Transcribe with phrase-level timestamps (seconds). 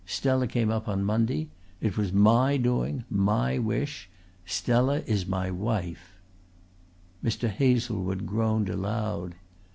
[0.03, 1.51] Stella came up on Monday.
[1.79, 4.09] It was my doing, my wish.
[4.47, 6.17] Stella is my wife."
[7.23, 7.47] Mr.
[7.47, 9.35] Hazlewood groaned aloud.